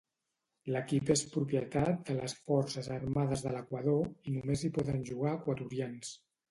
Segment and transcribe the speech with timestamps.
[0.75, 6.17] L'equip és propietat de les forces armades de l'Equador i només hi poden jugar equatorians.